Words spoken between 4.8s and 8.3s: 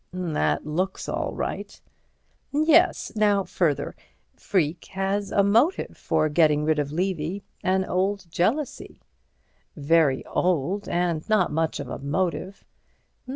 has a motive for getting rid of Levy—an old